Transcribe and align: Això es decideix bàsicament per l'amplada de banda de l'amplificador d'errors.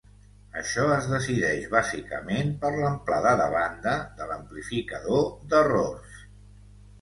Això 0.59 0.85
es 0.93 1.09
decideix 1.09 1.67
bàsicament 1.73 2.49
per 2.63 2.71
l'amplada 2.77 3.35
de 3.43 3.45
banda 3.57 3.93
de 4.23 4.29
l'amplificador 4.33 5.23
d'errors. 5.53 6.19